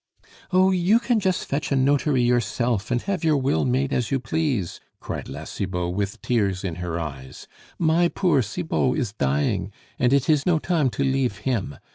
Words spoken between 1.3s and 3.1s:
fetch a notary yourself, and